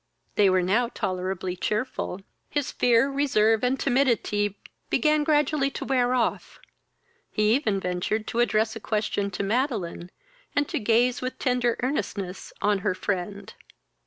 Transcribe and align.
They 0.33 0.49
were 0.49 0.63
now 0.63 0.87
tolerably 0.91 1.55
cheerful. 1.55 2.21
His 2.49 2.71
fear, 2.71 3.07
reserve, 3.11 3.63
and 3.63 3.79
timidity, 3.79 4.57
began 4.89 5.23
gradually 5.23 5.69
to 5.69 5.85
wear 5.85 6.15
off. 6.15 6.59
He 7.31 7.53
even 7.53 7.79
ventured 7.79 8.25
to 8.29 8.39
address 8.39 8.75
a 8.75 8.79
question 8.79 9.29
to 9.29 9.43
Madeline, 9.43 10.09
and 10.55 10.67
to 10.69 10.79
gaze 10.79 11.21
with 11.21 11.37
tender 11.37 11.77
earnestness 11.83 12.51
on 12.63 12.79
her 12.79 12.95
friend. 12.95 13.53